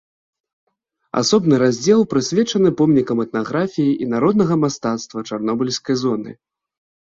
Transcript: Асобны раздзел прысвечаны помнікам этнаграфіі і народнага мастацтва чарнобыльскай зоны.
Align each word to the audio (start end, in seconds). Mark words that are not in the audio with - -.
Асобны 1.21 1.59
раздзел 1.63 2.01
прысвечаны 2.13 2.69
помнікам 2.81 3.17
этнаграфіі 3.25 3.93
і 4.07 4.09
народнага 4.17 4.59
мастацтва 4.65 5.27
чарнобыльскай 5.29 5.95
зоны. 6.07 6.31